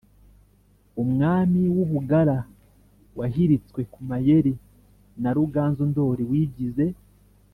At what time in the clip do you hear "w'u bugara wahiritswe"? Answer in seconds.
1.75-3.81